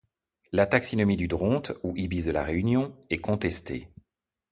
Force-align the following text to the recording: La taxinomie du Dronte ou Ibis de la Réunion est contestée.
La 0.51 0.65
taxinomie 0.65 1.15
du 1.15 1.27
Dronte 1.27 1.73
ou 1.83 1.95
Ibis 1.95 2.25
de 2.25 2.31
la 2.31 2.43
Réunion 2.43 2.91
est 3.11 3.19
contestée. 3.21 3.87